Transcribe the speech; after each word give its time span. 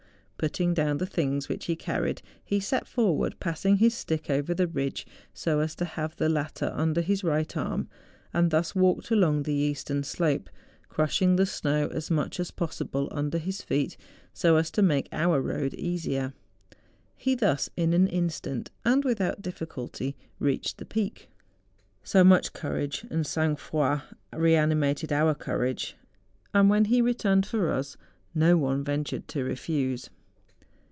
Putting 0.41 0.73
down 0.73 0.97
the 0.97 1.05
things 1.05 1.47
which 1.47 1.65
he 1.65 1.75
carried, 1.75 2.23
he 2.43 2.59
set 2.59 2.87
forward, 2.87 3.39
passing 3.39 3.75
his 3.75 3.93
stick 3.93 4.27
over 4.27 4.55
the 4.55 4.65
ridge, 4.65 5.05
so 5.35 5.59
as 5.59 5.75
to 5.75 5.85
have 5.85 6.15
the 6.15 6.29
latter 6.29 6.71
under 6.73 7.01
his 7.01 7.23
right 7.23 7.55
arm, 7.55 7.87
and 8.33 8.49
thus 8.49 8.73
walked 8.73 9.11
along 9.11 9.43
THE 9.43 9.51
JUNGFRAU. 9.51 9.67
77 9.67 9.67
the 9.67 9.69
eastern 9.69 10.03
slope, 10.03 10.49
crushing 10.89 11.35
the 11.35 11.45
snow 11.45 11.89
as 11.89 12.09
much 12.09 12.39
as 12.39 12.49
possible 12.49 13.07
under 13.11 13.37
his 13.37 13.61
feet, 13.61 13.97
so 14.33 14.55
as 14.55 14.71
to 14.71 14.81
make 14.81 15.07
our 15.11 15.39
road 15.39 15.75
easier. 15.75 16.33
He 17.15 17.35
thus, 17.35 17.69
in 17.77 17.93
an 17.93 18.07
instant, 18.07 18.71
and 18.83 19.05
without 19.05 19.43
diffi¬ 19.43 19.67
culty, 19.67 20.15
reached 20.39 20.79
the 20.79 20.85
peak. 20.85 21.29
So 22.01 22.23
much 22.23 22.51
courage 22.53 23.05
and 23.11 23.27
sang 23.27 23.57
froid 23.57 24.01
re 24.35 24.55
animated 24.55 25.11
our 25.11 25.35
courage, 25.35 25.95
and 26.51 26.67
when 26.67 26.85
he 26.85 26.99
returned 26.99 27.45
for 27.45 27.71
us 27.71 27.95
no 28.33 28.57
one 28.57 28.83
ventured 28.83 29.27
to 29.27 29.43
refuse. 29.43 30.09